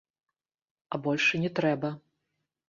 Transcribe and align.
А 0.95 0.99
больш 1.09 1.27
і 1.39 1.43
не 1.45 1.53
трэба. 1.61 1.93